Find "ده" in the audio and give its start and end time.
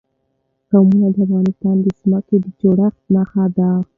3.57-3.69